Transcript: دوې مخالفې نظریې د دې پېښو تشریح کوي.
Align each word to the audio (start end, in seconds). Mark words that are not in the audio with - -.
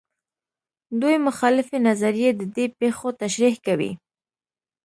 دوې 1.01 1.15
مخالفې 1.27 1.77
نظریې 1.87 2.29
د 2.39 2.41
دې 2.55 2.65
پېښو 2.79 3.07
تشریح 3.21 3.55
کوي. 3.65 3.91